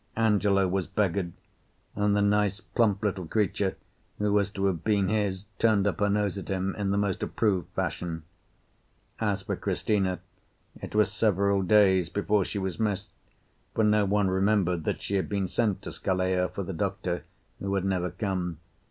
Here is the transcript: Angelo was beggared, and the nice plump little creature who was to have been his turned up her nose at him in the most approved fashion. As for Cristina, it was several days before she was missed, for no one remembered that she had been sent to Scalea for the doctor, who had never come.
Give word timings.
Angelo 0.15 0.67
was 0.67 0.87
beggared, 0.87 1.33
and 1.95 2.15
the 2.15 2.23
nice 2.23 2.59
plump 2.59 3.03
little 3.03 3.27
creature 3.27 3.77
who 4.17 4.33
was 4.33 4.49
to 4.49 4.65
have 4.65 4.83
been 4.83 5.09
his 5.09 5.45
turned 5.59 5.85
up 5.85 5.99
her 5.99 6.09
nose 6.09 6.39
at 6.39 6.47
him 6.47 6.73
in 6.75 6.89
the 6.89 6.97
most 6.97 7.21
approved 7.21 7.69
fashion. 7.75 8.23
As 9.19 9.43
for 9.43 9.55
Cristina, 9.55 10.19
it 10.81 10.95
was 10.95 11.11
several 11.11 11.61
days 11.61 12.09
before 12.09 12.43
she 12.45 12.57
was 12.57 12.79
missed, 12.79 13.11
for 13.75 13.83
no 13.83 14.03
one 14.05 14.27
remembered 14.31 14.85
that 14.85 15.03
she 15.03 15.17
had 15.17 15.29
been 15.29 15.47
sent 15.47 15.83
to 15.83 15.91
Scalea 15.91 16.49
for 16.49 16.63
the 16.63 16.73
doctor, 16.73 17.23
who 17.59 17.75
had 17.75 17.85
never 17.85 18.09
come. 18.09 18.57